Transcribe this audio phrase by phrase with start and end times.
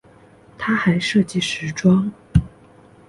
[0.57, 2.11] 她还设计时装。